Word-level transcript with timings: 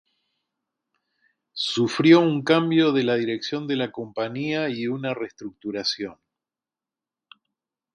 Sufrió 1.73 2.21
un 2.21 2.43
cambio 2.43 2.91
de 2.91 3.03
la 3.03 3.13
dirección 3.17 3.67
de 3.67 3.75
la 3.75 3.91
compañía 3.91 4.67
y 4.67 4.87
una 4.87 5.13
restructuración. 5.13 6.17